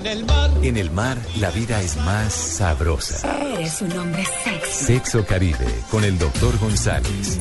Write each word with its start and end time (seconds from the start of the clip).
En 0.00 0.06
el 0.06 0.24
mar. 0.24 0.50
En 0.62 0.76
el 0.78 0.90
mar, 0.92 1.18
la 1.40 1.50
vida 1.50 1.82
es 1.82 1.94
más 1.98 2.32
sabrosa. 2.32 3.38
Eres 3.52 3.82
un 3.82 3.92
hombre 3.98 4.24
sexy. 4.24 4.84
Sexo 4.86 5.26
Caribe, 5.26 5.66
con 5.90 6.04
el 6.04 6.18
doctor 6.18 6.58
González. 6.58 7.38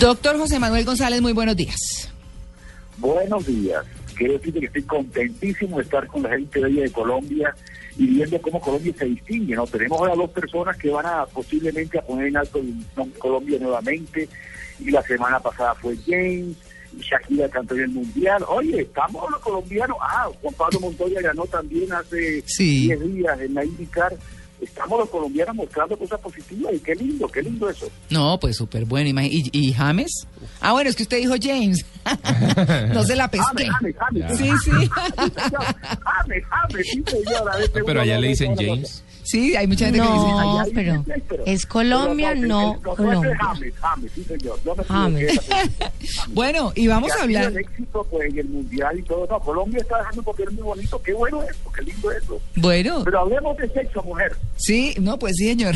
Doctor 0.00 0.36
José 0.38 0.58
Manuel 0.58 0.84
González, 0.84 1.22
muy 1.22 1.32
buenos 1.32 1.54
días. 1.54 2.10
Buenos 2.96 3.46
días. 3.46 3.84
Quiero 4.16 4.32
decirte 4.32 4.58
que 4.58 4.66
estoy 4.66 4.82
contentísimo 4.82 5.76
de 5.76 5.84
estar 5.84 6.04
con 6.08 6.24
la 6.24 6.30
gente 6.30 6.58
bella 6.58 6.82
de 6.82 6.90
Colombia 6.90 7.54
y 7.96 8.06
viendo 8.08 8.42
cómo 8.42 8.60
Colombia 8.60 8.92
se 8.98 9.04
distingue. 9.04 9.54
¿no? 9.54 9.68
Tenemos 9.68 10.00
ahora 10.00 10.16
dos 10.16 10.30
personas 10.30 10.76
que 10.76 10.90
van 10.90 11.06
a 11.06 11.24
posiblemente 11.26 12.00
a 12.00 12.02
poner 12.02 12.26
en 12.26 12.36
alto 12.36 12.58
el 12.58 12.74
nombre 12.96 13.16
Colombia 13.20 13.58
nuevamente. 13.60 14.28
Y 14.80 14.90
la 14.90 15.02
semana 15.02 15.38
pasada 15.38 15.76
fue 15.76 15.96
James 16.04 16.56
Shakira 17.00 17.48
cantó 17.48 17.74
en 17.74 17.82
el 17.82 17.88
Mundial. 17.90 18.44
Oye, 18.48 18.80
estamos 18.82 19.30
los 19.30 19.40
colombianos. 19.40 19.96
Ah, 20.00 20.28
Juan 20.42 20.54
Pablo 20.54 20.80
Montoya 20.80 21.20
ganó 21.20 21.44
también 21.46 21.92
hace 21.92 22.16
10 22.16 22.44
Sí. 22.46 22.88
días 22.94 23.40
en 23.40 23.54
la 23.54 23.64
IndyCar. 23.64 24.14
Estamos 24.58 24.98
los 25.00 25.10
colombianos 25.10 25.54
mostrando 25.54 25.98
cosas 25.98 26.18
positivas 26.18 26.72
y 26.74 26.78
qué 26.78 26.94
lindo, 26.94 27.28
qué 27.28 27.42
lindo 27.42 27.68
eso. 27.68 27.90
No, 28.08 28.38
pues 28.40 28.56
súper 28.56 28.86
bueno. 28.86 29.20
¿Y, 29.22 29.50
¿Y 29.52 29.72
James? 29.74 30.26
Ah, 30.60 30.72
bueno, 30.72 30.88
es 30.88 30.96
que 30.96 31.02
usted 31.02 31.18
dijo 31.18 31.34
James. 31.40 31.84
no 32.94 33.02
se 33.04 33.16
la 33.16 33.30
pesqué. 33.30 33.66
James, 33.66 33.94
James, 33.98 34.24
James. 34.26 34.38
Sí, 34.38 34.50
sí. 34.64 34.70
James, 35.44 36.44
James, 36.48 36.86
sí, 36.90 37.02
señora. 37.06 37.52
Pero 37.84 38.00
allá 38.00 38.18
le 38.18 38.28
dicen 38.28 38.56
James. 38.56 39.04
Sí, 39.26 39.56
hay 39.56 39.66
mucha 39.66 39.86
gente 39.86 40.00
que 40.00 40.06
dice. 40.06 40.16
No, 40.16 40.62
pero 40.72 41.04
pero- 41.28 41.44
es 41.46 41.66
Colombia, 41.66 42.30
pero 42.34 42.46
no 42.46 42.74
el- 42.74 42.80
Colombia. 42.80 43.36
James, 43.40 43.74
James, 43.80 44.12
sí, 44.14 44.24
señor. 44.24 44.58
No 44.64 44.74
me 44.76 44.84
James. 44.84 45.40
Bueno, 46.28 46.72
y 46.76 46.86
vamos 46.86 47.12
Que 47.12 47.18
a 47.18 47.22
hablar. 47.24 47.44
el 47.52 47.58
éxito 47.58 48.06
pues, 48.10 48.30
en 48.30 48.38
el 48.38 48.48
mundial 48.48 48.98
y 48.98 49.02
todo. 49.02 49.26
No, 49.28 49.40
Colombia 49.40 49.80
está 49.80 49.98
dejando 49.98 50.20
un 50.20 50.24
papel 50.24 50.50
muy 50.52 50.62
bonito. 50.62 51.02
Qué 51.02 51.12
bueno 51.12 51.42
eso, 51.42 51.72
qué 51.74 51.82
lindo 51.82 52.10
eso. 52.12 52.40
Bueno, 52.56 53.02
Pero 53.04 53.20
hablemos 53.20 53.56
de 53.56 53.68
sexo, 53.70 54.02
mujer. 54.02 54.36
sí, 54.56 54.94
no, 55.00 55.18
pues 55.18 55.34
sí, 55.36 55.46
señor. 55.48 55.74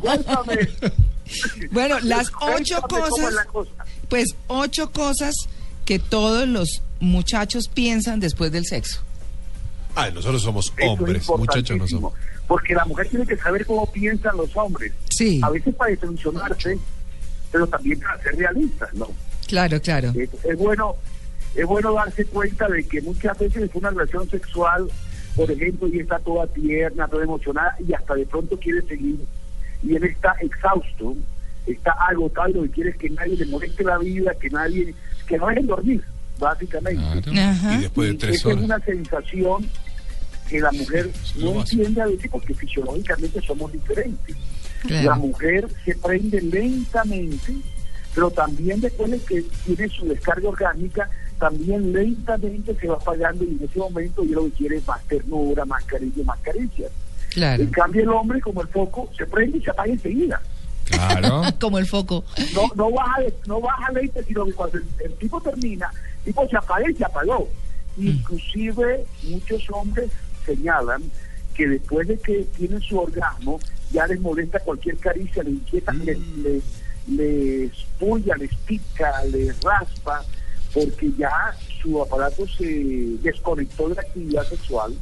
Cuéntame. 0.00 0.68
bueno, 1.70 1.98
las 2.02 2.28
ocho 2.40 2.80
Cuéntame 2.88 3.08
cómo 3.10 3.28
es 3.28 3.34
la 3.34 3.44
cosas, 3.44 3.72
cosa. 3.74 3.84
pues 4.08 4.26
ocho 4.48 4.90
cosas 4.92 5.34
que 5.84 5.98
todos 5.98 6.48
los 6.48 6.82
muchachos 7.00 7.68
piensan 7.72 8.18
después 8.20 8.50
del 8.52 8.64
sexo. 8.66 9.00
Ay, 9.94 10.12
nosotros 10.12 10.42
somos 10.42 10.72
hombres, 10.80 11.22
es 11.22 11.28
muchachos 11.28 11.76
no 11.76 11.88
somos. 11.88 12.14
Porque 12.46 12.74
la 12.74 12.84
mujer 12.84 13.08
tiene 13.08 13.26
que 13.26 13.36
saber 13.36 13.66
cómo 13.66 13.90
piensan 13.90 14.36
los 14.36 14.56
hombres. 14.56 14.92
Sí, 15.10 15.40
A 15.42 15.50
veces 15.50 15.74
para 15.74 15.90
desilusionarse, 15.90 16.78
pero 17.50 17.66
también 17.66 17.98
para 18.00 18.22
ser 18.22 18.36
realistas, 18.36 18.94
¿no? 18.94 19.08
claro, 19.46 19.80
claro. 19.80 20.12
Es, 20.14 20.30
es 20.44 20.56
bueno 20.58 20.96
es 21.54 21.66
bueno 21.66 21.92
darse 21.92 22.24
cuenta 22.26 22.68
de 22.68 22.84
que 22.84 23.00
muchas 23.00 23.36
veces 23.38 23.64
es 23.64 23.74
una 23.74 23.90
relación 23.90 24.28
sexual, 24.30 24.88
por 25.34 25.50
ejemplo, 25.50 25.88
y 25.88 26.00
está 26.00 26.18
toda 26.20 26.46
tierna, 26.46 27.08
toda 27.08 27.24
emocionada, 27.24 27.76
y 27.86 27.92
hasta 27.92 28.14
de 28.14 28.26
pronto 28.26 28.56
quiere 28.58 28.82
seguir, 28.82 29.18
y 29.82 29.94
él 29.94 30.04
está 30.04 30.36
exhausto, 30.40 31.16
está 31.66 31.92
agotado, 31.92 32.50
y 32.50 32.52
lo 32.52 32.62
que 32.62 32.70
quiere 32.70 32.90
es 32.90 32.96
que 32.96 33.10
nadie 33.10 33.36
le 33.36 33.46
moleste 33.46 33.82
la 33.82 33.98
vida, 33.98 34.32
que 34.40 34.50
nadie, 34.50 34.94
que 35.26 35.38
no 35.38 35.46
dejen 35.48 35.66
dormir, 35.66 36.04
básicamente. 36.38 37.30
Claro. 37.30 37.50
Ajá. 37.50 37.74
Y 37.74 37.80
después 37.82 38.08
de 38.10 38.14
tres 38.16 38.36
esa 38.36 38.48
es 38.48 38.54
horas. 38.54 38.64
una 38.64 38.78
sensación 38.80 39.66
que 40.48 40.60
la 40.60 40.72
mujer 40.72 41.10
Sí, 41.24 41.44
no 41.44 41.60
entiende 41.60 42.00
a 42.02 42.06
veces 42.06 42.30
porque 42.30 42.54
fisiológicamente 42.54 43.40
somos 43.42 43.70
diferentes. 43.72 44.36
La 44.88 45.16
mujer 45.16 45.66
se 45.84 45.94
prende 45.96 46.40
lentamente, 46.40 47.52
pero 48.14 48.30
también 48.30 48.80
después 48.80 49.10
de 49.10 49.18
que 49.18 49.44
tiene 49.66 49.88
su 49.88 50.06
descarga 50.06 50.48
orgánica, 50.48 51.10
también 51.38 51.92
lentamente 51.92 52.74
se 52.74 52.86
va 52.86 52.94
apagando 52.94 53.44
y 53.44 53.48
en 53.48 53.64
ese 53.64 53.78
momento 53.78 54.24
yo 54.24 54.36
lo 54.36 54.44
que 54.46 54.52
quiere 54.52 54.76
es 54.76 54.86
más 54.86 55.02
ternura, 55.04 55.64
más 55.64 55.84
cariño, 55.84 56.24
más 56.24 56.38
caricias. 56.40 56.90
Claro. 57.30 57.62
En 57.62 57.70
cambio 57.70 58.02
el 58.02 58.08
hombre, 58.08 58.40
como 58.40 58.62
el 58.62 58.68
foco, 58.68 59.10
se 59.16 59.26
prende 59.26 59.58
y 59.58 59.62
se 59.62 59.70
apaga 59.70 59.92
enseguida. 59.92 60.40
Claro. 60.90 61.42
Como 61.60 61.78
el 61.78 61.86
foco. 61.86 62.24
No, 62.54 62.62
no 62.74 62.90
baja 62.90 63.20
de- 63.22 63.34
no 63.46 63.60
baja 63.60 63.92
lente, 63.92 64.22
sino 64.24 64.44
que 64.44 64.52
cuando 64.52 64.78
el, 64.78 64.84
el 65.04 65.12
tipo 65.14 65.40
termina, 65.40 65.90
el 66.18 66.24
tipo 66.32 66.48
se 66.48 66.56
apaga 66.56 66.90
y 66.90 66.94
se 66.94 67.04
apagó. 67.04 67.48
Inclusive 67.96 69.04
muchos 69.24 69.62
hombres 69.70 70.10
señalan 70.46 71.02
que 71.54 71.66
después 71.68 72.06
de 72.08 72.18
que 72.18 72.46
tienen 72.56 72.80
su 72.80 72.98
orgasmo, 72.98 73.58
ya 73.92 74.06
les 74.06 74.20
molesta 74.20 74.60
cualquier 74.60 74.96
caricia, 74.98 75.42
les 75.42 75.54
inquieta, 75.54 75.92
les, 75.92 76.18
les, 76.38 76.62
les 77.08 77.70
puya, 77.98 78.36
les 78.36 78.54
pica, 78.66 79.24
les 79.24 79.58
raspa, 79.62 80.22
porque 80.72 81.10
ya 81.18 81.30
su 81.82 82.00
aparato 82.00 82.46
se 82.46 82.64
desconectó 83.22 83.88
de 83.88 83.96
la 83.96 84.02
actividad 84.02 84.46
sexual 84.48 84.94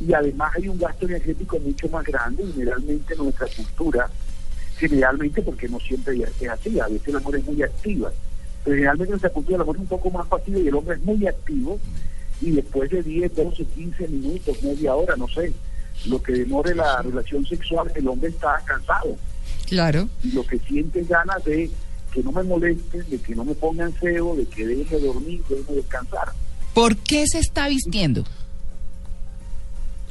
y 0.00 0.12
además 0.12 0.52
hay 0.56 0.68
un 0.68 0.78
gasto 0.78 1.06
energético 1.06 1.58
mucho 1.60 1.88
más 1.88 2.04
grande, 2.04 2.44
generalmente 2.54 3.14
en 3.14 3.18
nuestra 3.24 3.46
cultura, 3.56 4.08
generalmente 4.78 5.42
porque 5.42 5.68
no 5.68 5.78
siempre 5.80 6.16
es 6.40 6.48
así, 6.48 6.78
a 6.80 6.86
veces 6.88 7.12
la 7.14 7.20
mujer 7.20 7.40
es 7.40 7.46
muy 7.46 7.62
activa, 7.62 8.10
pero 8.64 8.74
generalmente 8.76 9.04
en 9.04 9.10
nuestra 9.10 9.30
cultura 9.30 9.58
la 9.58 9.64
mujer 9.64 9.76
es 9.82 9.82
un 9.90 9.98
poco 9.98 10.10
más 10.10 10.26
pasiva 10.26 10.58
y 10.58 10.68
el 10.68 10.74
hombre 10.74 10.96
es 10.96 11.02
muy 11.02 11.26
activo 11.26 11.78
y 12.40 12.50
después 12.52 12.90
de 12.90 13.02
10, 13.02 13.34
12, 13.34 13.64
15 13.64 14.08
minutos, 14.08 14.62
media 14.62 14.94
hora, 14.94 15.16
no 15.16 15.26
sé, 15.28 15.52
lo 16.06 16.22
que 16.22 16.32
demore 16.32 16.74
la 16.74 17.02
relación 17.02 17.44
sexual, 17.46 17.90
el 17.94 18.06
hombre 18.08 18.30
está 18.30 18.60
cansado 18.64 19.16
Claro. 19.66 20.08
y 20.22 20.32
lo 20.32 20.46
que 20.46 20.58
siente 20.60 21.00
es 21.00 21.08
ganas 21.08 21.44
de 21.44 21.70
que 22.12 22.22
no 22.22 22.32
me 22.32 22.42
molesten, 22.42 23.04
de 23.10 23.18
que 23.18 23.34
no 23.34 23.44
me 23.44 23.54
pongan 23.54 23.92
feo, 23.92 24.34
de 24.36 24.46
que 24.46 24.66
dejen 24.66 25.00
de 25.00 25.06
dormir, 25.06 25.42
dejen 25.48 25.66
de 25.66 25.74
descansar. 25.74 26.28
¿Por 26.72 26.96
qué 26.96 27.26
se 27.26 27.38
está 27.40 27.68
vistiendo? 27.68 28.24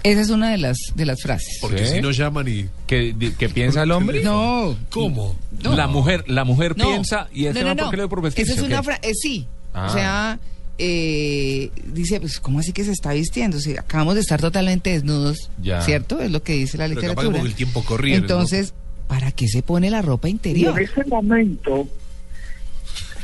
Esa 0.03 0.22
es 0.22 0.30
una 0.30 0.52
de 0.52 0.58
las 0.58 0.78
de 0.96 1.06
las 1.06 1.22
frases. 1.22 1.58
Porque 1.62 1.85
¿Sí? 1.85 1.96
si 1.96 2.02
no 2.02 2.12
llaman 2.12 2.47
y... 2.47 2.66
¿Qué, 2.85 3.16
qué 3.38 3.50
piensa 3.50 3.84
el 3.84 3.91
hombre? 3.91 4.24
No. 4.24 4.78
¿Cómo? 4.90 5.35
No. 5.63 5.75
La 5.75 5.88
mujer, 5.88 6.24
la 6.28 6.44
mujer 6.46 6.78
No. 6.78 6.88
piensa 6.88 7.28
y 7.34 7.46
este 7.47 7.59
no, 7.62 7.66
no, 7.66 7.69
man, 7.69 7.78
¿por 7.78 7.85
no. 7.85 7.91
qué 7.91 7.97
le 7.97 8.08
por 8.08 8.22
vestirse? 8.22 8.52
Esa 8.53 8.62
es 8.62 8.68
una 8.68 8.84
frase, 8.84 9.12
sí. 9.16 9.47
Ah. 9.74 9.88
O 9.90 9.94
sea, 9.94 10.40
eh, 10.78 11.72
dice, 11.94 12.19
pues, 12.19 12.40
¿cómo 12.40 12.59
así 12.59 12.72
que 12.72 12.84
se 12.84 12.91
está 12.91 13.12
vistiendo? 13.13 13.59
Si 13.59 13.75
acabamos 13.78 14.16
de 14.16 14.22
estar 14.22 14.40
totalmente 14.40 14.91
desnudos, 14.91 15.50
Ya. 15.62 15.81
¿cierto? 15.81 16.19
Es 16.22 16.31
lo 16.31 16.41
que 16.44 16.53
dice 16.53 16.78
la 16.78 16.88
Pero 16.88 17.02
capaz 17.02 17.08
literatura. 17.09 17.31
como 17.34 17.44
que 17.44 17.50
el 17.50 17.56
tiempo 17.56 17.84
corría. 17.84 18.16
¿no? 18.18 18.22
Entonces, 18.22 18.74
¿para 19.08 19.31
qué 19.31 19.47
se 19.47 19.62
pone 19.64 19.90
la 19.90 20.02
ropa 20.02 20.28
Y 20.28 20.31
en 20.31 20.35
interior? 20.38 20.79
ese 20.81 21.03
momento, 21.06 21.88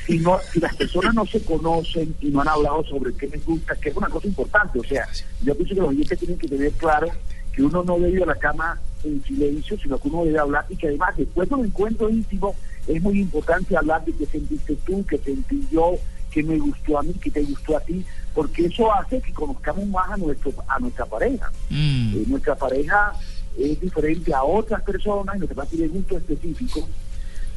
si, 0.05 0.19
no, 0.19 0.39
si 0.51 0.59
las 0.59 0.75
personas 0.75 1.13
no 1.13 1.25
se 1.25 1.43
conocen 1.43 2.15
y 2.21 2.27
no 2.29 2.41
han 2.41 2.47
hablado 2.47 2.83
sobre 2.85 3.13
qué 3.13 3.27
les 3.27 3.45
gusta, 3.45 3.75
que 3.75 3.89
es 3.89 3.95
una 3.95 4.09
cosa 4.09 4.27
importante, 4.27 4.79
o 4.79 4.83
sea, 4.83 5.07
yo 5.41 5.55
pienso 5.55 5.75
que 5.75 5.81
los 5.81 5.89
oyentes 5.89 6.19
tienen 6.19 6.37
que 6.37 6.47
tener 6.47 6.71
claro 6.73 7.07
que 7.53 7.63
uno 7.63 7.83
no 7.83 7.97
debe 7.99 8.17
ir 8.17 8.23
a 8.23 8.27
la 8.27 8.35
cama 8.35 8.79
en 9.03 9.23
silencio, 9.23 9.77
sino 9.77 9.97
que 9.99 10.07
uno 10.07 10.25
debe 10.25 10.39
hablar 10.39 10.65
y 10.69 10.75
que 10.75 10.87
además 10.87 11.15
después 11.15 11.47
de 11.47 11.55
un 11.55 11.65
encuentro 11.65 12.09
íntimo 12.09 12.55
es 12.87 13.01
muy 13.01 13.19
importante 13.19 13.77
hablar 13.77 14.03
de 14.05 14.13
qué 14.13 14.25
sentiste 14.25 14.75
tú, 14.85 15.05
qué 15.05 15.17
sentí 15.17 15.67
yo, 15.71 15.95
qué 16.31 16.43
me 16.43 16.57
gustó 16.57 16.97
a 16.99 17.03
mí, 17.03 17.13
qué 17.21 17.29
te 17.29 17.43
gustó 17.43 17.77
a 17.77 17.79
ti, 17.81 18.03
porque 18.33 18.65
eso 18.65 18.91
hace 18.93 19.21
que 19.21 19.31
conozcamos 19.33 19.85
más 19.87 20.09
a, 20.11 20.17
nuestro, 20.17 20.51
a 20.67 20.79
nuestra 20.79 21.05
pareja. 21.05 21.51
Mm, 21.69 22.15
Eh, 22.15 22.23
nuestra 22.27 22.55
pareja 22.55 23.13
es 23.57 23.79
diferente 23.79 24.33
a 24.33 24.43
otras 24.43 24.81
personas, 24.81 25.37
nuestra 25.37 25.55
pareja 25.55 25.75
tiene 25.75 25.87
gusto 25.89 26.17
específico, 26.17 26.89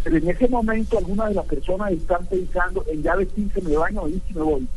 pero 0.06 0.18
en 0.18 0.28
ese 0.28 0.46
momento 0.46 0.98
algunas 0.98 1.30
de 1.30 1.34
las 1.34 1.46
personas 1.46 1.90
están 1.90 2.24
pensando 2.26 2.84
en 2.86 3.02
ya 3.02 3.16
vestirse, 3.16 3.60
me 3.60 3.76
baño, 3.76 4.06
y 4.06 4.22
me 4.32 4.40
voy. 4.40 4.68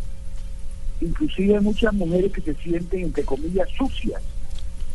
Inclusive 1.01 1.55
hay 1.55 1.61
muchas 1.61 1.93
mujeres 1.93 2.31
que 2.31 2.41
se 2.41 2.55
sienten, 2.55 3.01
entre 3.01 3.23
comillas, 3.23 3.69
sucias, 3.77 4.23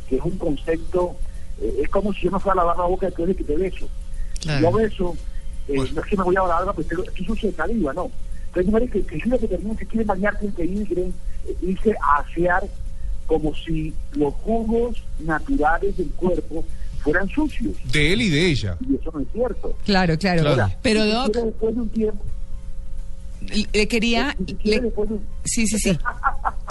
que 0.08 0.16
es 0.16 0.22
un 0.24 0.36
concepto, 0.36 1.14
eh, 1.60 1.82
es 1.84 1.88
como 1.88 2.12
si 2.12 2.22
yo 2.22 2.32
no 2.32 2.40
fuera 2.40 2.62
a 2.62 2.64
lavar 2.64 2.78
la 2.78 2.86
boca 2.86 3.06
después 3.06 3.28
de 3.28 3.36
que 3.36 3.44
te 3.44 3.56
beso. 3.56 3.88
claro. 4.40 4.60
Yo 4.60 4.72
beso, 4.72 5.16
eh, 5.68 5.76
no 5.94 6.00
es 6.00 6.06
que 6.08 6.16
me 6.16 6.24
voy 6.24 6.34
a 6.34 6.48
lavar, 6.48 6.74
pues 6.74 6.90
estoy 6.90 7.24
sucio 7.24 7.50
de 7.50 7.56
saliva, 7.56 7.92
no. 7.92 8.10
Pero 8.52 8.66
hay 8.66 8.72
mujeres 8.72 8.90
que, 8.90 9.06
que 9.06 9.38
que 9.38 9.46
terminan, 9.46 9.76
que 9.76 9.86
quieren 9.86 10.08
bañarse, 10.08 10.52
que 10.52 10.66
quieren 10.66 11.14
eh, 11.46 11.56
irse 11.62 11.94
a 12.02 12.22
asear 12.22 12.64
como 13.28 13.54
si 13.54 13.94
los 14.16 14.34
jugos 14.34 15.00
naturales 15.20 15.96
del 15.96 16.10
cuerpo 16.10 16.64
fueran 17.04 17.28
sucios. 17.28 17.74
De 17.92 18.12
él 18.12 18.22
y 18.22 18.30
de 18.30 18.46
ella. 18.46 18.76
Y 18.88 18.96
eso 18.96 19.10
no 19.12 19.20
es 19.20 19.28
cierto. 19.32 19.76
Claro, 19.84 20.18
claro. 20.18 20.42
Claro. 20.54 20.72
Pero, 20.82 21.04
Doc, 21.06 21.32
después 21.34 21.74
de 21.74 21.80
un 21.82 21.88
tiempo, 21.90 22.24
le 23.72 23.88
quería... 23.88 24.34
le- 24.64 24.80
después 24.80 25.08
de 25.08 25.14
un- 25.16 25.24
Sí, 25.44 25.66
sí, 25.66 25.78
sí. 25.78 25.98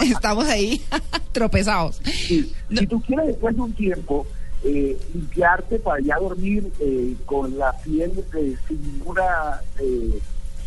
Estamos 0.00 0.46
ahí 0.46 0.82
tropezados. 1.32 2.00
Sí, 2.04 2.52
No. 2.68 2.80
Si 2.80 2.86
tú 2.86 3.00
quieres 3.02 3.26
después 3.28 3.54
de 3.54 3.60
un 3.62 3.72
tiempo 3.72 4.26
eh, 4.64 4.98
limpiarte 5.14 5.78
para 5.78 6.00
ya 6.02 6.16
dormir 6.18 6.70
eh, 6.80 7.14
con 7.26 7.56
la 7.58 7.72
piel 7.82 8.12
eh, 8.36 8.56
sin 8.66 8.82
ninguna 8.82 9.60
eh, 9.78 10.18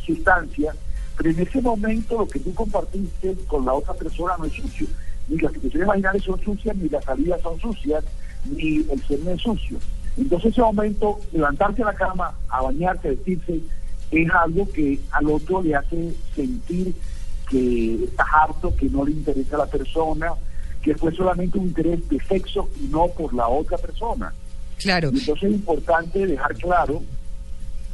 sustancia, 0.05 0.73
pero 1.17 1.31
en 1.31 1.39
ese 1.41 1.61
momento 1.61 2.19
lo 2.19 2.27
que 2.27 2.39
tú 2.39 2.53
compartiste 2.53 3.35
con 3.47 3.65
la 3.65 3.73
otra 3.73 3.93
persona 3.95 4.33
no 4.37 4.45
es 4.45 4.53
sucio. 4.53 4.87
Ni 5.27 5.37
las 5.39 5.51
situaciones 5.51 5.87
vaginales 5.87 6.23
son 6.23 6.39
sucias, 6.41 6.75
ni 6.77 6.87
las 6.87 7.03
salidas 7.03 7.41
son 7.41 7.59
sucias, 7.59 8.03
ni 8.45 8.77
el 8.77 9.03
semen 9.07 9.35
es 9.35 9.41
sucio. 9.41 9.77
Entonces 10.17 10.51
ese 10.51 10.61
momento, 10.61 11.19
levantarse 11.31 11.83
a 11.83 11.87
la 11.87 11.93
cama, 11.93 12.33
a 12.49 12.61
bañarse, 12.61 13.07
a 13.07 13.11
vestirse, 13.11 13.59
es 14.11 14.29
algo 14.31 14.69
que 14.71 14.99
al 15.11 15.29
otro 15.29 15.61
le 15.61 15.75
hace 15.75 16.13
sentir 16.35 16.95
que 17.49 18.03
estás 18.03 18.27
harto, 18.33 18.75
que 18.75 18.89
no 18.89 19.05
le 19.05 19.11
interesa 19.11 19.55
a 19.55 19.59
la 19.59 19.65
persona, 19.67 20.31
que 20.81 20.95
fue 20.95 21.13
solamente 21.13 21.57
un 21.57 21.67
interés 21.67 22.07
de 22.09 22.19
sexo 22.21 22.69
y 22.79 22.87
no 22.87 23.07
por 23.09 23.33
la 23.33 23.47
otra 23.47 23.77
persona. 23.77 24.33
Claro. 24.77 25.09
Entonces 25.09 25.43
es 25.43 25.55
importante 25.55 26.25
dejar 26.25 26.55
claro 26.55 27.01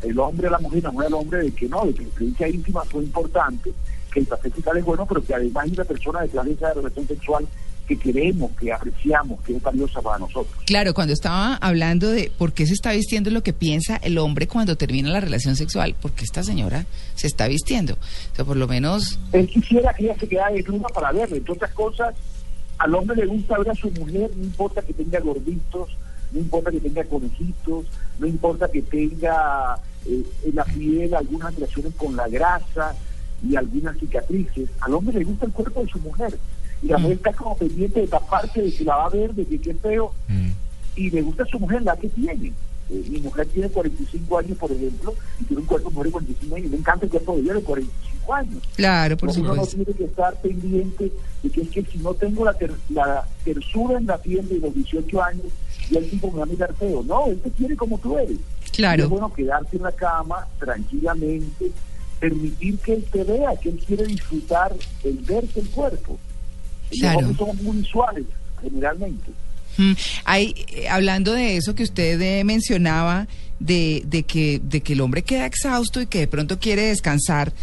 el 0.01 0.19
hombre 0.19 0.47
a 0.47 0.51
la 0.51 0.59
mujer, 0.59 0.83
mujer 0.91 1.07
al 1.07 1.13
hombre, 1.13 1.43
de 1.43 1.51
que 1.51 1.67
no, 1.67 1.85
de 1.85 1.93
que 1.93 2.01
la 2.01 2.07
experiencia 2.07 2.47
íntima 2.49 2.83
fue 2.85 3.03
importante, 3.03 3.71
que 4.11 4.19
el 4.19 4.25
placer 4.25 4.53
sexual 4.53 4.77
es 4.77 4.85
bueno, 4.85 5.05
pero 5.05 5.23
que 5.23 5.33
además 5.33 5.63
hay 5.63 5.71
una 5.71 5.83
persona 5.85 6.21
detrás 6.21 6.45
de 6.45 6.51
esa 6.51 6.73
relación 6.73 7.07
sexual 7.07 7.47
que 7.87 7.97
queremos, 7.97 8.51
que 8.59 8.71
apreciamos, 8.71 9.41
que 9.41 9.55
es 9.55 9.61
valiosa 9.61 10.01
para 10.01 10.19
nosotros. 10.19 10.55
Claro, 10.65 10.93
cuando 10.93 11.13
estaba 11.13 11.55
hablando 11.55 12.09
de 12.09 12.31
por 12.37 12.53
qué 12.53 12.65
se 12.65 12.73
está 12.73 12.91
vistiendo 12.91 13.29
lo 13.29 13.43
que 13.43 13.53
piensa 13.53 13.97
el 13.97 14.17
hombre 14.17 14.47
cuando 14.47 14.75
termina 14.75 15.09
la 15.09 15.19
relación 15.19 15.55
sexual, 15.55 15.95
porque 16.01 16.23
esta 16.23 16.43
señora 16.43 16.85
se 17.15 17.27
está 17.27 17.47
vistiendo. 17.47 17.93
O 17.93 18.35
sea, 18.35 18.45
por 18.45 18.57
lo 18.57 18.67
menos, 18.67 19.19
Él 19.31 19.47
quisiera 19.47 19.93
que 19.93 20.05
ella 20.05 20.15
se 20.19 20.27
quedara 20.27 20.53
desnuda 20.53 20.87
para 20.89 21.11
verlo. 21.11 21.35
Entre 21.35 21.53
otras 21.53 21.71
cosas, 21.73 22.15
al 22.77 22.95
hombre 22.95 23.17
le 23.17 23.25
gusta 23.25 23.57
ver 23.57 23.69
a 23.69 23.75
su 23.75 23.91
mujer, 23.91 24.31
no 24.35 24.43
importa 24.43 24.81
que 24.81 24.93
tenga 24.93 25.19
gorditos, 25.19 25.89
no 26.31 26.39
importa 26.39 26.71
que 26.71 26.79
tenga 26.79 27.03
conejitos, 27.03 27.85
no 28.19 28.27
importa 28.27 28.69
que 28.69 28.81
tenga 28.81 29.77
eh, 30.05 30.23
en 30.45 30.55
la 30.55 30.63
piel 30.65 31.13
algunas 31.13 31.53
relaciones 31.53 31.93
con 31.95 32.15
la 32.15 32.27
grasa 32.27 32.95
y 33.47 33.55
algunas 33.55 33.97
cicatrices. 33.97 34.69
Al 34.81 34.93
hombre 34.95 35.19
le 35.19 35.25
gusta 35.25 35.45
el 35.45 35.51
cuerpo 35.51 35.83
de 35.83 35.89
su 35.89 35.99
mujer. 35.99 36.37
Y 36.83 36.87
la 36.87 36.97
mujer 36.97 37.17
está 37.17 37.33
como 37.33 37.55
pendiente 37.57 38.01
de 38.01 38.07
taparse, 38.07 38.61
de 38.61 38.73
que 38.73 38.83
la 38.83 38.95
va 38.97 39.05
a 39.05 39.09
ver, 39.09 39.33
de 39.33 39.45
que 39.45 39.59
qué 39.61 39.73
feo. 39.73 40.11
Mm. 40.27 40.49
Y 40.95 41.09
le 41.09 41.21
gusta 41.21 41.43
a 41.43 41.47
su 41.47 41.59
mujer 41.59 41.81
la 41.81 41.95
que 41.95 42.09
tiene. 42.09 42.51
Eh, 42.89 43.03
mi 43.09 43.19
mujer 43.21 43.47
tiene 43.47 43.69
45 43.69 44.37
años, 44.37 44.57
por 44.57 44.71
ejemplo, 44.71 45.13
y 45.39 45.45
tiene 45.45 45.61
un 45.61 45.67
cuerpo 45.67 45.89
de 45.89 45.95
mujer 45.95 46.07
de 46.07 46.11
45 46.11 46.55
años. 46.55 46.67
Y 46.67 46.69
me 46.69 46.77
encanta 46.77 47.05
el 47.05 47.11
cuerpo 47.11 47.35
de 47.35 47.41
ella 47.41 47.53
de 47.53 47.61
45 47.63 48.33
años. 48.33 48.63
claro, 48.75 49.17
por 49.17 49.29
No, 49.29 49.41
uno 49.41 49.55
no 49.55 49.65
supuesto. 49.65 49.75
tiene 49.77 49.97
que 49.97 50.03
estar 50.05 50.41
pendiente 50.41 51.11
de 51.41 51.49
que 51.49 51.61
es 51.61 51.69
que 51.69 51.85
si 51.85 51.97
no 51.99 52.13
tengo 52.13 52.43
la, 52.45 52.53
ter- 52.53 52.73
la 52.89 53.25
tersura 53.45 53.97
en 53.97 54.05
la 54.05 54.17
piel 54.17 54.47
de 54.49 54.59
los 54.59 54.73
18 54.75 55.23
años, 55.23 55.45
ya 55.89 55.99
el 55.99 56.09
tipo 56.09 56.29
me 56.31 56.37
va 56.39 56.43
a 56.43 56.47
mirar 56.47 56.73
feo. 56.75 57.01
No, 57.03 57.27
él 57.27 57.39
te 57.41 57.49
quiere 57.51 57.75
como 57.77 57.97
tú 57.97 58.17
eres. 58.17 58.37
Claro. 58.73 59.01
Y 59.01 59.03
es 59.05 59.09
bueno 59.09 59.33
quedarse 59.33 59.77
en 59.77 59.83
la 59.83 59.91
cama 59.93 60.47
tranquilamente, 60.59 61.71
permitir 62.19 62.77
que 62.79 62.93
él 62.93 63.05
te 63.11 63.23
vea, 63.23 63.55
que 63.61 63.69
él 63.69 63.79
quiere 63.85 64.05
disfrutar 64.05 64.73
el 65.03 65.17
verse 65.19 65.59
el 65.61 65.69
cuerpo. 65.69 66.19
Y 66.93 66.99
Claro. 66.99 67.21
Los 67.21 67.29
hombres 67.29 67.37
somos 67.37 67.61
muy 67.63 67.77
visuales, 67.77 68.25
generalmente. 68.61 69.31
Mm, 69.77 69.93
Hay, 70.25 70.55
eh, 70.69 70.87
hablando 70.89 71.33
de 71.33 71.57
eso 71.57 71.73
que 71.75 71.83
usted 71.83 72.21
eh, 72.21 72.43
mencionaba, 72.43 73.27
de, 73.59 74.03
de, 74.05 74.23
que, 74.23 74.59
de 74.63 74.81
que 74.81 74.93
el 74.93 75.01
hombre 75.01 75.23
queda 75.23 75.45
exhausto 75.45 76.01
y 76.01 76.05
que 76.07 76.19
de 76.19 76.27
pronto 76.27 76.59
quiere 76.59 76.83
descansar, 76.83 77.53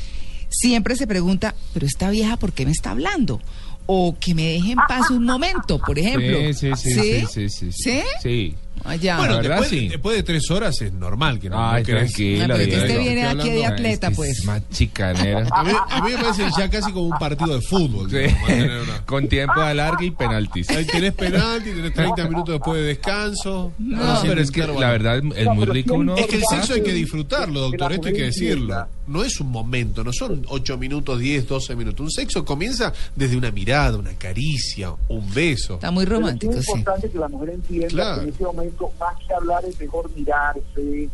siempre 0.48 0.96
se 0.96 1.06
pregunta, 1.06 1.54
pero 1.72 1.86
esta 1.86 2.10
vieja, 2.10 2.36
¿por 2.36 2.52
qué 2.52 2.64
me 2.64 2.72
está 2.72 2.90
hablando? 2.92 3.40
O 3.86 4.16
que 4.18 4.34
me 4.34 4.44
deje 4.46 4.72
en 4.72 4.78
paz 4.88 5.10
un 5.10 5.24
momento, 5.24 5.78
por 5.78 5.98
ejemplo. 5.98 6.38
Sí, 6.52 6.54
sí, 6.54 6.92
sí, 6.92 6.92
sí, 6.92 7.26
sí, 7.26 7.48
sí, 7.48 7.72
¿Sí? 7.72 8.00
Sí. 8.22 8.54
Allá. 8.84 9.18
Bueno, 9.18 9.34
La 9.34 9.40
verdad, 9.42 9.56
después, 9.60 9.70
sí. 9.70 9.88
después 9.88 10.16
de 10.16 10.22
tres 10.22 10.50
horas 10.50 10.80
es 10.80 10.92
normal 10.92 11.38
que 11.38 11.50
no, 11.50 11.56
Ay, 11.70 11.82
no 11.82 11.86
tranquila, 11.86 12.44
Ah, 12.44 12.46
pero 12.48 12.62
es 12.62 12.68
que 12.68 12.76
usted 12.80 12.98
viene 13.00 13.26
aquí 13.26 13.50
de 13.50 13.66
atleta, 13.66 14.10
pues. 14.10 14.30
es 14.38 14.44
más 14.44 14.62
chicanera. 14.70 15.46
A 15.52 15.62
mí, 15.64 15.72
a 15.90 16.02
mí 16.02 16.10
me 16.12 16.18
parece 16.22 16.44
ya 16.56 16.68
casi 16.70 16.90
como 16.92 17.06
un 17.08 17.18
partido 17.18 17.54
de 17.56 17.60
fútbol. 17.60 18.10
Sí. 18.10 18.16
digamos, 18.16 18.40
mantener 18.42 18.80
una- 18.80 19.00
Con 19.06 19.28
tiempo 19.28 19.60
de 19.60 19.66
alargue 19.66 20.06
y 20.06 20.10
penaltis. 20.12 20.70
Ahí 20.70 20.84
tenés 20.86 21.12
penalti, 21.14 21.70
tenés 21.72 21.92
30 21.94 22.24
minutos 22.28 22.54
después 22.54 22.80
de 22.80 22.86
descanso. 22.88 23.72
No, 23.78 24.20
pero 24.22 24.40
es 24.40 24.50
que 24.50 24.66
la 24.66 24.90
verdad 24.90 25.18
es 25.36 25.44
No, 25.46 25.54
muy 25.54 25.66
rico 25.66 25.94
uno. 25.94 26.16
Es 26.16 26.26
que 26.26 26.36
el 26.36 26.44
sexo 26.48 26.74
hay 26.74 26.82
que 26.82 26.92
disfrutarlo, 26.92 27.60
doctor, 27.60 27.92
esto 27.92 28.08
hay 28.08 28.14
que 28.14 28.22
decirlo. 28.24 28.86
No 29.10 29.24
es 29.24 29.40
un 29.40 29.50
momento, 29.50 30.04
no 30.04 30.12
son 30.12 30.44
8 30.48 30.78
minutos, 30.78 31.18
10, 31.18 31.48
12 31.48 31.74
minutos. 31.74 32.00
Un 32.00 32.10
sexo 32.12 32.44
comienza 32.44 32.92
desde 33.16 33.36
una 33.36 33.50
mirada, 33.50 33.98
una 33.98 34.14
caricia, 34.14 34.94
un 35.08 35.34
beso. 35.34 35.74
Está 35.74 35.90
muy 35.90 36.04
Pero 36.04 36.16
sí 36.16 36.20
romántico, 36.22 36.52
es 36.54 36.64
sí. 36.64 36.72
importante 36.72 37.10
que 37.10 37.18
la 37.18 37.28
mujer 37.28 37.50
entienda 37.50 37.88
Claro. 37.88 38.16
que 38.22 38.28
en 38.28 38.34
ese 38.34 38.44
momento, 38.44 38.92
más 39.00 39.16
que 39.26 39.34
hablar, 39.34 39.64
es 39.64 39.80
mejor 39.80 40.10
mirarse, 40.14 41.08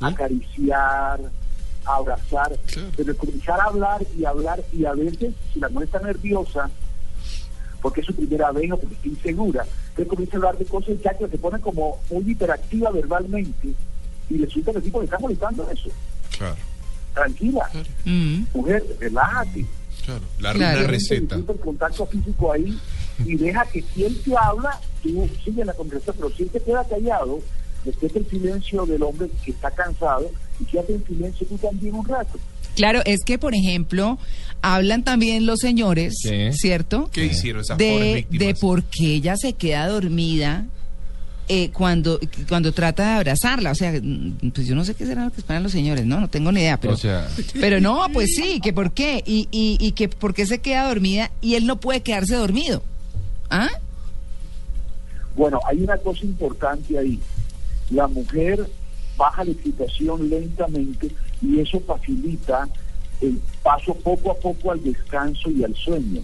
acariciar, 0.00 1.20
abrazar, 1.84 2.58
Claro. 2.66 2.88
pero 2.96 3.16
comenzar 3.16 3.60
a 3.60 3.64
hablar 3.64 4.04
y 4.18 4.24
hablar, 4.24 4.60
y 4.72 4.84
a 4.84 4.92
veces, 4.94 5.32
si 5.52 5.60
la 5.60 5.68
mujer 5.68 5.86
está 5.86 6.00
nerviosa, 6.00 6.68
porque 7.80 8.00
es 8.00 8.06
su 8.06 8.14
primera 8.14 8.50
vez 8.50 8.72
o 8.72 8.76
porque 8.76 8.94
está 8.96 9.08
insegura, 9.08 9.64
entonces 9.90 10.08
comienza 10.08 10.36
a 10.36 10.38
hablar 10.38 10.58
de 10.58 10.64
cosas 10.64 10.96
ya 11.04 11.16
que 11.16 11.28
se 11.28 11.38
pone 11.38 11.60
como 11.60 11.98
muy 12.10 12.28
hiperactiva 12.28 12.90
verbalmente, 12.90 13.72
y 14.28 14.38
resulta 14.38 14.72
que 14.72 14.78
el 14.78 14.84
tipo 14.84 14.98
le 14.98 15.04
está 15.04 15.18
molestando 15.20 15.70
eso. 15.70 15.90
Claro, 16.36 16.56
Tranquila, 17.16 17.68
mujer, 18.54 18.84
relájate. 19.00 19.64
claro. 20.04 20.20
La, 20.38 20.52
Claro. 20.52 20.78
una 20.80 20.86
receta. 20.88 21.34
El 21.36 21.44
contacto 21.60 22.06
físico 22.06 22.52
ahí 22.52 22.78
y 23.24 23.34
deja 23.36 23.64
que 23.72 23.82
si 23.94 24.04
él 24.04 24.20
te 24.24 24.32
habla, 24.36 24.78
tú 25.02 25.28
sigue 25.44 25.64
la 25.64 25.72
conversación, 25.72 26.14
pero 26.18 26.30
si 26.36 26.42
él 26.44 26.50
te 26.50 26.60
queda 26.60 26.84
callado, 26.84 27.40
respeta 27.84 28.18
el 28.18 28.28
silencio 28.28 28.84
del 28.86 29.02
hombre 29.02 29.28
que 29.44 29.50
está 29.50 29.70
cansado 29.70 30.30
y 30.60 30.64
quédate 30.66 30.94
en 30.94 31.06
silencio 31.06 31.46
tú 31.46 31.56
también 31.58 31.94
un 31.94 32.06
rato. 32.06 32.38
Claro, 32.74 33.00
es 33.06 33.24
que, 33.24 33.38
por 33.38 33.54
ejemplo, 33.54 34.18
hablan 34.60 35.02
también 35.02 35.46
los 35.46 35.60
señores. 35.60 36.14
¿cierto? 36.52 37.08
¿Qué 37.12 37.24
hicieron 37.24 37.62
esas 37.62 37.78
pobres 37.78 37.98
De, 38.00 38.14
víctimas? 38.16 38.46
de 38.46 38.54
por 38.56 38.84
qué 38.84 39.14
ella 39.14 39.36
se 39.38 39.54
queda 39.54 39.88
dormida 39.88 40.66
eh, 41.48 41.70
cuando, 41.70 42.18
cuando 42.48 42.72
trata 42.72 43.04
de 43.04 43.14
abrazarla. 43.16 43.70
O 43.70 43.74
sea, 43.74 43.92
mm, 43.92 44.50
pues 44.54 44.66
yo 44.66 44.74
no 44.74 44.84
sé 44.84 44.94
qué 44.94 45.06
será 45.06 45.24
lo 45.24 45.30
que 45.30 45.40
esperan 45.40 45.62
los 45.62 45.72
señores, 45.72 46.06
¿no? 46.06 46.20
No 46.20 46.28
tengo 46.28 46.52
ni 46.52 46.60
idea, 46.60 46.78
pero... 46.78 46.94
O 46.94 46.96
sea, 46.96 47.28
Pero 47.60 47.80
no, 47.80 48.06
pues 48.12 48.34
sí, 48.34 48.60
que 48.60 48.72
por 48.72 48.92
qué, 48.92 49.22
y, 49.26 49.48
y, 49.50 49.78
y 49.80 49.92
que 49.92 50.08
por 50.08 50.34
qué 50.34 50.46
se 50.46 50.58
queda 50.58 50.88
dormida 50.88 51.30
y 51.40 51.54
él 51.54 51.66
no 51.66 51.76
puede 51.76 52.02
quedarse 52.02 52.34
dormido. 52.34 52.82
¿Ah? 53.50 53.68
Bueno, 55.36 55.60
hay 55.66 55.82
una 55.82 55.96
cosa 55.98 56.24
importante 56.24 56.98
ahí. 56.98 57.20
La 57.90 58.08
mujer 58.08 58.66
baja 59.16 59.44
la 59.44 59.52
excitación 59.52 60.28
lentamente 60.28 61.10
y 61.42 61.60
eso 61.60 61.80
facilita 61.80 62.68
el 63.20 63.40
paso 63.62 63.94
poco 63.94 64.30
a 64.30 64.34
poco 64.34 64.72
al 64.72 64.82
descanso 64.82 65.50
y 65.50 65.64
al 65.64 65.74
sueño. 65.74 66.22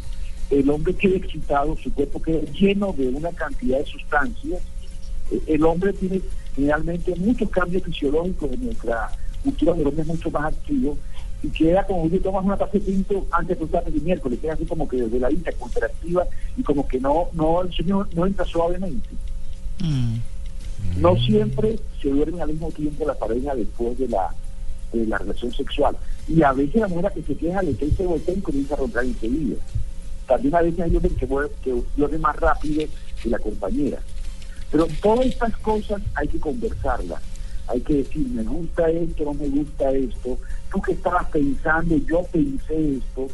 El 0.51 0.69
hombre 0.69 0.95
queda 0.95 1.17
excitado, 1.17 1.77
su 1.77 1.93
cuerpo 1.95 2.21
queda 2.21 2.41
lleno 2.53 2.93
de 2.93 3.09
una 3.09 3.31
cantidad 3.31 3.79
de 3.79 3.87
sustancias. 3.87 4.61
El 5.46 5.64
hombre 5.64 5.93
tiene 5.93 6.20
generalmente 6.55 7.14
muchos 7.17 7.49
cambios 7.50 7.82
fisiológicos 7.84 8.52
en 8.52 8.67
nuestra 8.67 9.11
cultura, 9.43 9.75
el 9.75 9.87
hombre 9.87 10.02
es 10.02 10.08
mucho 10.08 10.31
más 10.31 10.52
activo 10.52 10.96
y 11.43 11.49
queda 11.49 11.84
como 11.84 12.08
si 12.08 12.19
tomas 12.19 12.44
una 12.44 12.56
taza 12.56 12.73
de 12.73 12.81
tinto 12.81 13.26
antes 13.32 13.58
de 13.58 13.64
estar 13.64 13.82
el 13.87 14.00
miércoles, 14.00 14.38
queda 14.40 14.55
así 14.55 14.64
como 14.64 14.88
que 14.88 14.96
desde 14.96 15.19
la 15.19 15.29
vista, 15.29 15.50
contractiva 15.52 16.26
y 16.56 16.62
como 16.62 16.87
que 16.87 17.00
no, 17.00 17.28
no, 17.33 17.62
el 17.62 17.73
sueño 17.73 18.07
no 18.14 18.26
entra 18.26 18.45
suavemente. 18.45 19.09
Mm. 19.80 20.18
No 20.99 21.16
siempre 21.16 21.78
se 22.00 22.11
duermen 22.11 22.42
al 22.42 22.49
mismo 22.49 22.71
tiempo 22.71 23.07
la 23.07 23.14
pareja 23.14 23.54
después 23.54 23.99
de 23.99 24.09
la, 24.09 24.33
de 24.92 25.07
la 25.07 25.18
relación 25.18 25.52
sexual. 25.52 25.97
Y 26.28 26.42
a 26.42 26.52
veces 26.52 26.80
la 26.80 26.88
mujer 26.88 27.12
que 27.12 27.23
se 27.23 27.37
queja 27.37 27.62
le 27.62 27.75
cae 27.75 27.90
se 27.90 28.07
voltea 28.07 28.35
y 28.35 28.40
comienza 28.40 28.75
a 28.75 28.78
roncar 28.78 29.04
enseguida. 29.04 29.57
También 30.26 30.54
a 30.54 30.62
veces 30.62 30.80
hay 30.80 30.97
hombres 30.97 31.12
que, 31.14 31.26
que 31.64 31.83
duermen 31.97 32.21
más 32.21 32.37
rápido 32.37 32.85
que 33.21 33.28
la 33.28 33.38
compañera. 33.38 34.00
Pero 34.73 34.88
todas 35.00 35.26
estas 35.26 35.57
cosas 35.59 36.02
hay 36.14 36.26
que 36.26 36.41
conversarlas. 36.41 37.23
Hay 37.69 37.81
que 37.83 37.99
decir, 37.99 38.26
me 38.29 38.43
gusta 38.43 38.91
esto, 38.91 39.25
no 39.25 39.35
me 39.35 39.49
gusta 39.49 39.93
esto. 39.93 40.38
Tú 40.73 40.83
que 40.83 40.93
estabas 40.93 41.26
pensando, 41.29 41.97
yo 41.99 42.23
pensé 42.33 42.97
esto. 42.97 43.29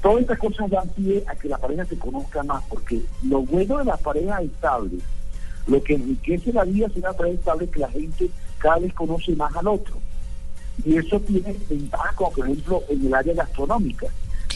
Todas 0.00 0.20
estas 0.20 0.38
cosas 0.38 0.70
dan 0.70 0.88
pie 0.90 1.24
a 1.26 1.34
que 1.34 1.48
la 1.48 1.58
pareja 1.58 1.84
se 1.86 1.98
conozca 1.98 2.42
más, 2.42 2.62
porque 2.68 3.00
lo 3.24 3.40
bueno 3.40 3.78
de 3.78 3.86
las 3.86 4.00
parejas 4.00 4.42
estables 4.42 5.02
lo 5.66 5.82
que 5.82 5.94
enriquece 5.94 6.52
la 6.52 6.64
vida 6.64 6.86
es 6.86 6.96
una 6.96 7.12
pareja 7.12 7.38
estable 7.38 7.68
que 7.68 7.80
la 7.80 7.88
gente 7.88 8.30
cada 8.58 8.78
vez 8.78 8.92
conoce 8.92 9.34
más 9.34 9.54
al 9.56 9.68
otro. 9.68 9.96
Y 10.84 10.96
eso 10.96 11.20
tiene 11.20 11.56
ventajas, 11.68 12.14
como 12.16 12.32
por 12.32 12.44
ejemplo 12.46 12.82
en 12.88 13.06
el 13.06 13.14
área 13.14 13.34
gastronómica. 13.34 14.06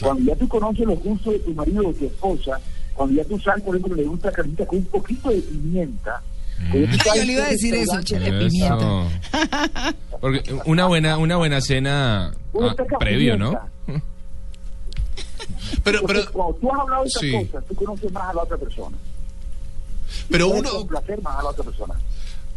Cuando 0.01 0.23
ya 0.23 0.35
tú 0.35 0.47
conoces 0.47 0.85
los 0.85 0.99
gustos 0.99 1.33
de 1.33 1.39
tu 1.39 1.53
marido 1.53 1.87
o 1.87 1.93
de 1.93 1.99
tu 1.99 2.05
esposa, 2.05 2.59
cuando 2.99 3.15
ya 3.15 3.23
tú 3.29 3.39
sabes, 3.39 3.63
por 3.63 3.73
ejemplo, 3.77 3.95
le 3.95 4.03
gusta 4.03 4.29
carnita 4.29 4.65
con 4.65 4.79
un 4.79 4.85
poquito 4.87 5.29
de 5.29 5.39
pimienta. 5.39 6.21
sabes 7.01 7.15
yo 7.15 7.23
le 7.23 7.31
iba 7.31 7.45
a 7.45 7.49
decir 7.49 7.73
eso, 7.73 7.97
pimienta. 8.01 8.75
eso. 8.75 9.07
Porque 10.19 10.43
una 10.65 10.85
buena, 10.85 11.17
una 11.17 11.37
buena 11.37 11.61
cena 11.61 12.33
ah, 12.59 12.75
previo, 12.99 13.37
¿no? 13.37 13.51
Pero, 15.81 15.99
Entonces, 15.99 16.25
pero, 16.25 16.31
cuando 16.33 16.53
tú 16.55 16.73
has 16.73 16.79
hablado 16.81 17.03
de 17.03 17.07
esas 17.07 17.21
Sí. 17.21 17.31
cosas, 17.31 17.65
tú 17.69 17.75
conoces 17.75 18.11
más 18.11 18.23
a 18.29 18.33
la 18.33 18.43
otra 18.43 18.57
persona. 18.57 18.97
pero 20.29 20.49
uno, 20.49 20.69
complacer 20.69 21.21
más 21.21 21.39
a 21.39 21.43
la 21.43 21.49
otra 21.49 21.63
persona. 21.63 21.93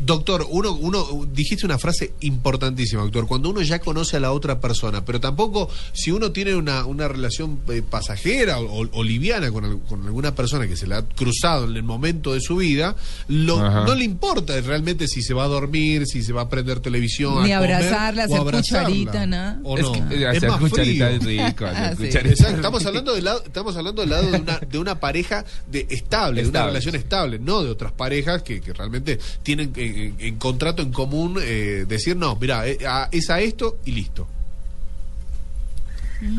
Doctor, 0.04 0.46
uno, 0.50 0.72
uno 0.72 1.26
dijiste 1.32 1.64
una 1.64 1.78
frase 1.78 2.14
importantísima, 2.20 3.02
doctor. 3.02 3.26
Cuando 3.26 3.50
uno 3.50 3.62
ya 3.62 3.78
conoce 3.78 4.16
a 4.16 4.20
la 4.20 4.32
otra 4.32 4.60
persona, 4.60 5.04
pero 5.04 5.20
tampoco 5.20 5.68
si 5.92 6.10
uno 6.10 6.32
tiene 6.32 6.54
una, 6.56 6.84
una 6.86 7.06
relación 7.08 7.60
eh, 7.68 7.82
pasajera 7.88 8.58
o, 8.58 8.88
o 8.90 9.04
liviana 9.04 9.50
con, 9.52 9.78
con 9.80 10.04
alguna 10.04 10.34
persona 10.34 10.66
que 10.66 10.76
se 10.76 10.86
le 10.86 10.96
ha 10.96 11.02
cruzado 11.02 11.64
en 11.66 11.76
el 11.76 11.82
momento 11.82 12.32
de 12.34 12.40
su 12.40 12.56
vida, 12.56 12.96
lo- 13.28 13.60
no 13.84 13.94
le 13.94 14.04
importa 14.04 14.60
realmente 14.60 15.06
si 15.06 15.22
se 15.22 15.34
va 15.34 15.44
a 15.44 15.48
dormir, 15.48 16.06
si 16.06 16.22
se 16.22 16.32
va 16.32 16.42
a 16.42 16.48
prender 16.48 16.80
televisión, 16.80 17.44
Ni 17.44 17.52
a 17.52 17.58
comer, 17.60 17.74
abrazarla, 17.74 18.24
hacer 18.24 18.38
abrazarla. 18.38 18.88
cucharita, 18.88 19.26
nada. 19.26 19.60
¿O 19.62 19.78
Es 19.78 19.84
no? 19.84 19.92
que, 19.92 19.98
eh, 20.00 20.30
Es 20.30 20.36
hacer 20.38 20.50
más 20.50 20.58
cucharita 20.60 21.06
frío. 21.06 21.18
es 21.18 21.24
rico. 21.48 21.64
hacer 21.66 21.76
Ah, 21.82 21.90
sí. 21.96 22.06
cucharita 22.06 22.20
es 22.34 22.40
Exacto, 22.40 22.56
estamos 22.56 22.86
hablando 22.86 23.14
del 23.14 23.24
lado, 23.24 23.42
estamos 23.46 23.76
hablando 23.76 24.02
del 24.02 24.10
lado 24.10 24.30
de 24.30 24.38
una, 24.40 24.58
de 24.58 24.78
una 24.78 24.98
pareja 25.00 25.44
de 25.70 25.86
estable, 25.90 26.42
de 26.42 26.48
una 26.48 26.58
Estable. 26.58 26.66
relación 26.72 26.94
estable, 26.96 27.38
no 27.38 27.62
de 27.62 27.70
otras 27.70 27.92
parejas 27.92 28.42
que, 28.42 28.60
que 28.60 28.72
realmente 28.72 29.18
tienen 29.42 29.72
en, 29.76 29.91
en- 29.94 30.16
en 30.18 30.36
contrato 30.38 30.82
en 30.82 30.92
común 30.92 31.38
eh, 31.42 31.84
decir 31.88 32.16
no, 32.16 32.36
mira, 32.36 32.66
eh, 32.68 32.78
es 33.12 33.30
a 33.30 33.40
esto 33.40 33.78
y 33.84 33.92
listo. 33.92 34.26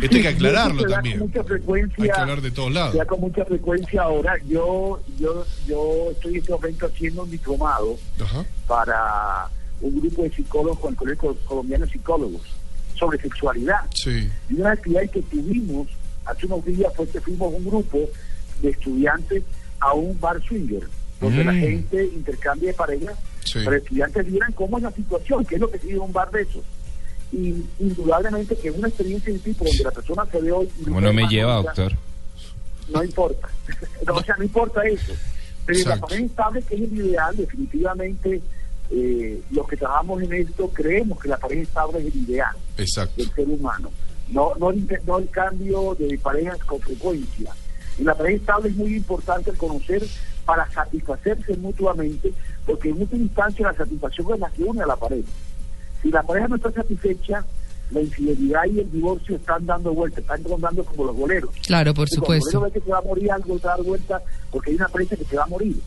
Esto 0.02 0.16
hay 0.16 0.22
que 0.22 0.28
aclararlo 0.30 0.80
Eso 0.80 0.84
se 0.84 0.90
da 0.90 0.96
también. 0.96 1.20
Con 1.20 1.28
mucha 1.28 1.44
frecuencia, 1.44 2.04
Hay 2.04 2.10
que 2.10 2.20
hablar 2.22 2.42
de 2.42 2.52
todos 2.52 2.72
lados. 2.72 2.96
da 2.96 3.06
con 3.06 3.20
mucha 3.20 3.44
frecuencia 3.44 4.02
ahora. 4.04 4.34
Yo, 4.48 5.02
yo, 5.20 5.46
yo 5.68 6.12
estoy 6.12 6.32
en 6.36 6.38
este 6.40 6.52
momento 6.54 6.86
haciendo 6.86 7.24
un 7.24 7.32
diplomado 7.32 7.98
Ajá. 8.22 8.46
para 8.66 9.50
un 9.82 10.00
grupo 10.00 10.24
de 10.24 10.32
psicólogos 10.32 10.80
con 10.80 10.92
el 10.92 10.98
Colegio 10.98 11.36
Colombiano 11.46 11.86
de 11.86 11.92
Psicólogos 11.92 12.42
sobre 12.98 13.20
sexualidad. 13.22 13.82
Sí. 13.94 14.30
Y 14.50 14.54
una 14.54 14.72
actividad 14.72 15.10
que 15.10 15.22
tuvimos 15.24 15.88
hace 16.26 16.46
unos 16.46 16.64
días 16.64 16.94
fue 16.96 17.06
que 17.10 17.20
fuimos 17.20 17.54
un 17.54 17.66
grupo 17.66 18.00
de 18.62 18.70
estudiantes 18.70 19.44
a 19.82 19.92
un 19.94 20.18
bar 20.18 20.42
swinger, 20.44 20.88
donde 21.20 21.44
la 21.44 21.52
Mm. 21.52 21.60
gente 21.60 22.06
intercambia 22.06 22.70
de 22.70 22.74
parejas, 22.74 23.18
Sí. 23.54 23.60
pero 23.64 23.78
estudiantes 23.78 24.26
vieran 24.26 24.52
cómo 24.54 24.78
es 24.78 24.84
la 24.84 24.92
situación, 24.92 25.46
qué 25.46 25.56
es 25.56 25.62
lo 25.62 25.70
que 25.70 25.80
sigue 25.80 26.00
un 26.00 26.12
bar 26.12 26.32
de 26.32 26.42
esos. 26.42 26.64
Y 27.32 27.64
indudablemente 27.80 28.56
que 28.56 28.70
es 28.70 28.76
una 28.76 28.88
experiencia 28.88 29.32
de 29.32 29.40
tipo 29.40 29.64
donde 29.64 29.84
la 29.84 29.92
persona 29.92 30.26
se 30.32 30.42
ve 30.42 30.52
hoy... 30.52 30.70
y 30.80 30.84
¿Cómo 30.84 30.96
ve 30.98 31.02
no 31.02 31.14
me 31.14 31.28
lleva, 31.28 31.56
doctor? 31.56 31.94
No 32.92 33.04
importa. 33.04 33.48
No, 34.06 34.16
o 34.16 34.24
sea, 34.24 34.36
no 34.38 34.44
importa 34.44 34.82
eso. 34.84 35.14
Pero 35.66 35.90
la 35.90 35.98
pareja 35.98 36.26
estable, 36.26 36.62
que 36.62 36.76
es 36.76 36.82
el 36.82 36.94
ideal, 36.94 37.36
definitivamente, 37.38 38.42
eh, 38.92 39.42
los 39.52 39.68
que 39.68 39.78
trabajamos 39.78 40.22
en 40.24 40.34
esto 40.34 40.70
creemos 40.70 41.20
que 41.20 41.30
la 41.30 41.38
pareja 41.38 41.62
estable 41.62 42.00
es 42.00 42.14
el 42.14 42.22
ideal 42.24 42.56
Exacto. 42.78 43.14
del 43.16 43.32
ser 43.32 43.48
humano, 43.48 43.92
no, 44.30 44.54
no, 44.60 44.72
el, 44.72 44.88
no 45.06 45.20
el 45.20 45.30
cambio 45.30 45.96
de 45.98 46.18
parejas 46.18 46.58
con 46.66 46.80
frecuencia. 46.82 47.52
En 47.98 48.06
la 48.06 48.16
pareja 48.16 48.38
estable 48.38 48.70
es 48.70 48.76
muy 48.76 48.96
importante 48.96 49.52
el 49.52 49.58
conocer 49.58 50.04
para 50.46 50.70
satisfacerse 50.72 51.56
mutuamente, 51.58 52.34
porque 52.66 52.90
en 52.90 53.02
última 53.02 53.24
instancia 53.24 53.68
la 53.68 53.78
satisfacción 53.78 54.34
es 54.34 54.40
la 54.40 54.50
que 54.50 54.64
une 54.64 54.82
a 54.82 54.88
la 54.88 54.96
pareja. 54.96 55.30
Si 56.02 56.10
la 56.10 56.24
pareja 56.24 56.48
no 56.48 56.56
está 56.56 56.72
satisfecha, 56.72 57.46
la 57.92 58.02
infidelidad 58.02 58.64
y 58.66 58.80
el 58.80 58.92
divorcio 58.92 59.36
están 59.36 59.66
dando 59.66 59.94
vueltas, 59.94 60.20
están 60.20 60.44
rondando 60.44 60.84
como 60.84 61.06
los 61.06 61.16
boleros. 61.16 61.50
Claro, 61.66 61.94
por 61.94 62.10
supuesto. 62.10 62.60
bolero 62.60 62.74
ve 62.74 62.80
que 62.80 62.86
se 62.86 62.92
va 62.92 62.98
a 62.98 63.02
morir 63.02 63.32
algo, 63.32 63.60
se 63.60 63.68
va 63.68 63.74
a 63.74 63.78
dar 63.78 63.86
vuelta, 63.86 64.22
porque 64.52 64.72
hay 64.72 64.76
una 64.78 64.88
pareja 64.88 65.16
que 65.16 65.26
se 65.26 65.36
va 65.36 65.44
a 65.44 65.48
morir. 65.48 65.80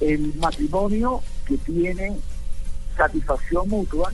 El 0.00 0.34
matrimonio 0.36 1.20
que 1.46 1.56
tiene 1.58 2.16
satisfacción 2.96 3.68
mutua 3.68 4.12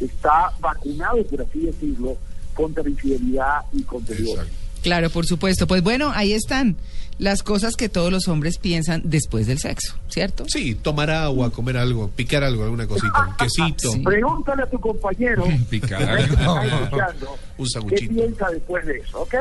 está 0.00 0.52
vacunado, 0.60 1.22
por 1.24 1.42
así 1.42 1.60
decirlo, 1.60 2.16
contra 2.54 2.82
la 2.82 2.90
infidelidad 2.90 3.60
y 3.72 3.82
contra 3.82 4.14
el 4.16 4.24
divorcio. 4.24 4.61
Claro, 4.82 5.10
por 5.10 5.26
supuesto. 5.26 5.66
Pues 5.66 5.82
bueno, 5.82 6.10
ahí 6.14 6.32
están 6.32 6.76
las 7.18 7.42
cosas 7.42 7.76
que 7.76 7.88
todos 7.88 8.10
los 8.10 8.26
hombres 8.26 8.58
piensan 8.58 9.02
después 9.04 9.46
del 9.46 9.58
sexo, 9.58 9.94
¿cierto? 10.08 10.44
Sí, 10.48 10.74
tomar 10.74 11.10
agua, 11.10 11.50
comer 11.52 11.76
algo, 11.76 12.08
picar 12.10 12.42
algo, 12.42 12.64
alguna 12.64 12.86
cosita, 12.86 13.28
un 13.28 13.36
quesito. 13.36 13.92
Sí. 13.92 14.00
Pregúntale 14.00 14.62
a 14.64 14.66
tu 14.70 14.80
compañero 14.80 15.44
Picar 15.70 16.02
algo. 16.02 17.30
Un 17.58 17.64
qué 17.66 17.70
sanguchito. 17.70 18.14
piensa 18.14 18.50
después 18.50 18.84
de 18.86 18.96
eso, 18.98 19.20
¿ok? 19.22 19.34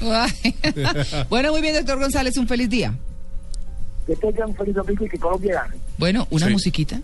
Bueno, 1.28 1.52
muy 1.52 1.60
bien, 1.60 1.74
doctor 1.74 1.98
González, 2.00 2.36
un 2.36 2.48
feliz 2.48 2.68
día. 2.68 2.94
Que 4.06 4.16
tengan 4.16 4.48
un 4.50 4.56
feliz 4.56 4.74
domingo 4.74 5.04
y 5.04 5.08
que 5.08 5.18
Colombia 5.18 5.62
gane. 5.62 5.76
Bueno, 5.98 6.26
una 6.30 6.46
Sí. 6.46 6.52
musiquita. 6.52 7.00